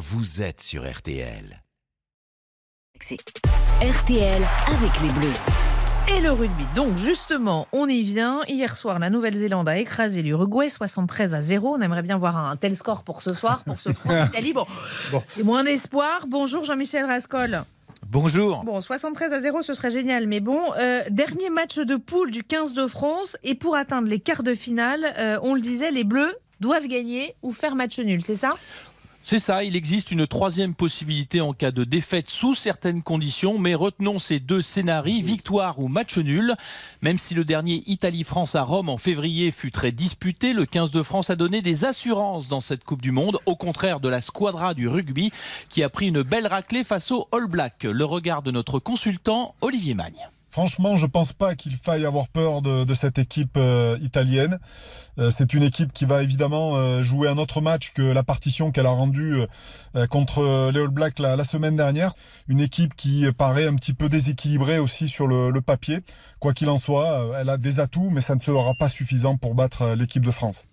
[0.00, 1.62] vous êtes sur RTL.
[3.82, 5.34] RTL avec les Bleus.
[6.08, 6.64] Et le rugby.
[6.74, 8.40] Donc justement, on y vient.
[8.48, 11.76] Hier soir, la Nouvelle-Zélande a écrasé l'Uruguay 73 à 0.
[11.76, 14.54] On aimerait bien voir un tel score pour ce soir, pour ce France-Italie.
[15.12, 16.24] Bon, c'est moins d'espoir.
[16.28, 17.60] Bonjour Jean-Michel Rascol.
[18.08, 18.64] Bonjour.
[18.64, 20.26] Bon, 73 à 0, ce serait génial.
[20.26, 23.36] Mais bon, euh, dernier match de poule du 15 de France.
[23.42, 27.34] Et pour atteindre les quarts de finale, euh, on le disait, les Bleus doivent gagner
[27.42, 28.54] ou faire match nul, c'est ça?
[29.30, 33.76] C'est ça, il existe une troisième possibilité en cas de défaite sous certaines conditions, mais
[33.76, 36.56] retenons ces deux scénarios, victoire ou match nul.
[37.00, 41.04] Même si le dernier Italie-France à Rome en février fut très disputé, le 15 de
[41.04, 44.74] France a donné des assurances dans cette Coupe du Monde, au contraire de la squadra
[44.74, 45.30] du rugby
[45.68, 47.84] qui a pris une belle raclée face aux All Blacks.
[47.84, 50.26] Le regard de notre consultant Olivier Magne.
[50.50, 54.58] Franchement, je pense pas qu'il faille avoir peur de, cette équipe euh, italienne.
[55.18, 58.72] Euh, c'est une équipe qui va évidemment euh, jouer un autre match que la partition
[58.72, 59.46] qu'elle a rendue
[60.08, 62.14] contre les All Blacks la, semaine dernière.
[62.48, 66.00] Une équipe qui paraît un petit peu déséquilibrée aussi sur le papier.
[66.40, 69.54] Quoi qu'il en soit, elle a des atouts, mais ça ne sera pas suffisant pour
[69.54, 70.64] battre l'équipe de France.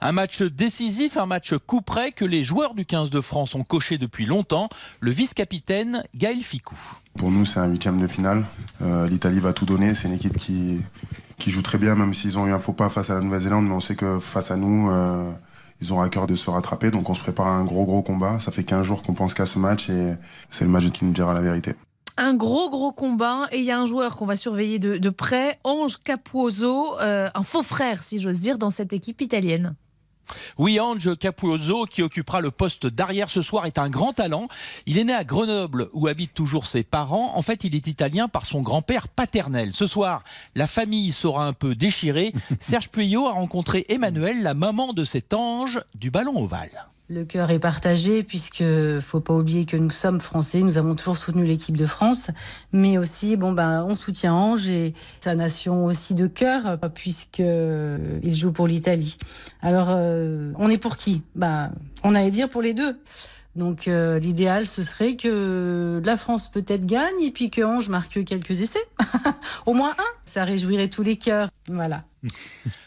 [0.00, 3.64] Un match décisif, un match coup près que les joueurs du 15 de France ont
[3.64, 4.68] coché depuis longtemps.
[5.00, 6.76] Le vice-capitaine Gaël Ficou.
[7.18, 8.44] Pour nous, c'est un huitième de finale.
[8.82, 9.94] Euh, L'Italie va tout donner.
[9.94, 10.82] C'est une équipe qui,
[11.46, 13.66] joue très bien, même s'ils ont eu un faux pas face à la Nouvelle-Zélande.
[13.66, 15.30] Mais on sait que face à nous, euh,
[15.80, 16.90] ils ont à cœur de se rattraper.
[16.90, 18.38] Donc on se prépare à un gros, gros combat.
[18.40, 20.14] Ça fait 15 jours qu'on pense qu'à ce match et
[20.50, 21.74] c'est le match qui nous dira la vérité
[22.16, 25.10] un gros gros combat et il y a un joueur qu'on va surveiller de, de
[25.10, 29.74] près, Ange Capuoso, euh, un faux frère si j'ose dire dans cette équipe italienne.
[30.58, 34.48] Oui, Ange Capuoso, qui occupera le poste d'arrière ce soir, est un grand talent.
[34.86, 37.36] Il est né à Grenoble, où habitent toujours ses parents.
[37.36, 39.72] En fait, il est italien par son grand-père paternel.
[39.72, 40.22] Ce soir,
[40.54, 42.32] la famille sera un peu déchirée.
[42.60, 46.86] Serge Puyot a rencontré Emmanuel, la maman de cet ange du ballon ovale.
[47.10, 48.64] Le cœur est partagé puisque
[49.00, 52.30] faut pas oublier que nous sommes français, nous avons toujours soutenu l'équipe de France,
[52.72, 58.34] mais aussi bon ben on soutient Ange et sa nation aussi de cœur puisque il
[58.34, 59.16] joue pour l'Italie.
[59.60, 61.22] Alors euh, on est pour qui?
[61.34, 61.72] Ben
[62.04, 62.96] on allait dire pour les deux.
[63.56, 68.24] Donc euh, l'idéal ce serait que la France peut-être gagne et puis que Ange marque
[68.24, 68.88] quelques essais,
[69.66, 70.12] au moins un.
[70.24, 71.50] Ça réjouirait tous les cœurs.
[71.68, 72.04] Voilà.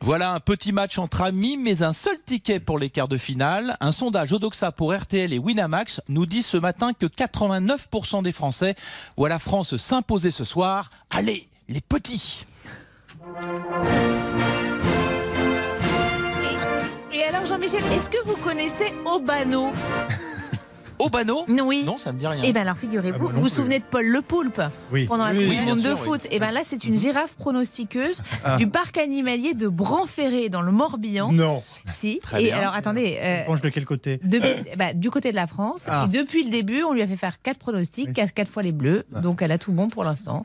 [0.00, 3.76] Voilà un petit match entre amis, mais un seul ticket pour les quarts de finale.
[3.80, 8.74] Un sondage Odoxa pour RTL et Winamax nous dit ce matin que 89% des Français
[9.16, 10.90] voient la France s'imposer ce soir.
[11.10, 12.44] Allez, les petits
[17.12, 19.72] et, alors Jean-Michel, est-ce que vous connaissez Obano?
[20.98, 21.84] Obano Oui.
[21.84, 22.42] Non, ça me dit rien.
[22.44, 24.60] Eh bien, alors figurez-vous, Ah, vous vous souvenez de Paul Le Poulpe
[24.92, 25.06] Oui.
[25.06, 26.26] pendant la Oui, Coupe du Monde de foot.
[26.30, 28.56] Et bien là, c'est une girafe pronostiqueuse Ah.
[28.56, 31.32] du parc animalier de Branferré dans le Morbihan.
[31.32, 31.62] Non.
[31.92, 32.18] Si.
[32.20, 32.58] Très et bien.
[32.58, 33.18] alors, attendez.
[33.22, 35.86] euh, Penche de quel côté depuis- bah, du côté de la France.
[35.90, 36.06] Ah.
[36.06, 38.72] Et depuis le début, on lui a fait faire quatre pronostics, quatre, quatre fois les
[38.72, 39.04] bleus.
[39.22, 40.44] Donc elle a tout bon pour l'instant.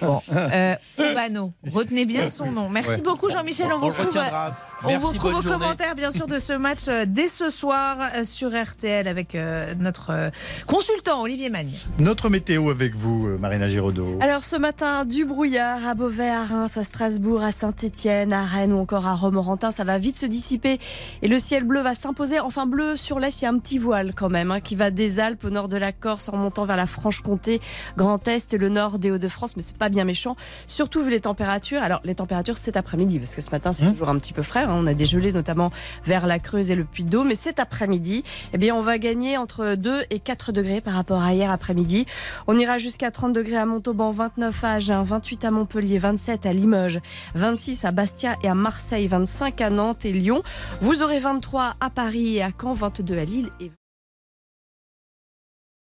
[0.00, 0.20] Bon.
[0.32, 2.68] Euh, Obano, retenez bien son nom.
[2.68, 2.98] Merci Ouais.
[3.00, 3.66] beaucoup Jean-Michel.
[3.72, 4.06] On, On vous retrouve.
[4.06, 4.56] retiendra.
[4.84, 5.58] On vous retrouve aux journée.
[5.58, 9.74] commentaires, bien sûr, de ce match euh, dès ce soir euh, sur RTL avec euh,
[9.84, 10.30] notre euh,
[10.66, 11.72] consultant Olivier Magne.
[11.98, 14.18] Notre météo avec vous, euh, Marina Giraudot.
[14.20, 18.72] Alors ce matin, du brouillard à Beauvais, à Reims, à Strasbourg, à Saint-Étienne, à Rennes
[18.72, 19.70] ou encore à Romorantin.
[19.70, 20.78] Ça va vite se dissiper
[21.22, 22.40] et le ciel bleu va s'imposer.
[22.40, 24.90] Enfin bleu sur l'est, il y a un petit voile quand même hein, qui va
[24.90, 27.60] des Alpes au nord de la Corse en remontant vers la Franche-Comté,
[27.96, 29.56] Grand Est et le nord des Hauts-de-France.
[29.56, 30.34] Mais c'est pas bien méchant,
[30.66, 31.82] surtout vu les températures.
[31.82, 33.92] Alors les températures cet après-midi parce que ce matin c'est Mmh.
[33.92, 34.62] toujours un petit peu frais.
[34.62, 34.70] hein.
[34.74, 35.70] On a des gelées notamment
[36.04, 37.28] vers la Creuse et le Puy-de-Dôme.
[37.28, 38.24] Mais cet après-midi,
[38.54, 39.36] eh bien on va gagner
[39.74, 42.06] entre 2 et 4 degrés par rapport à hier après-midi.
[42.46, 46.52] On ira jusqu'à 30 degrés à Montauban, 29 à Agen, 28 à Montpellier, 27 à
[46.52, 47.00] Limoges,
[47.34, 50.42] 26 à Bastia et à Marseille, 25 à Nantes et Lyon.
[50.80, 53.70] Vous aurez 23 à Paris et à Caen, 22 à Lille et